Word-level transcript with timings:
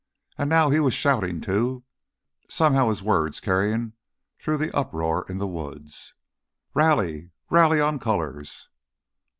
And 0.35 0.49
now 0.49 0.71
he 0.71 0.79
was 0.79 0.95
shouting, 0.95 1.41
too, 1.41 1.83
somehow 2.49 2.89
his 2.89 3.03
words 3.03 3.39
carrying 3.39 3.93
through 4.39 4.57
the 4.57 4.75
uproar 4.75 5.27
in 5.29 5.37
the 5.37 5.45
woods. 5.45 6.15
"Rally! 6.73 7.29
Rally 7.51 7.79
on 7.79 7.99
colors!" 7.99 8.69